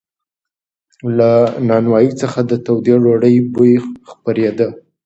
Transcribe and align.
له 1.17 1.31
نانوایۍ 1.67 2.09
څخه 2.21 2.39
د 2.49 2.51
تودې 2.65 2.95
ډوډۍ 3.03 3.35
بوی 3.53 3.73
خپرېده. 4.09 4.67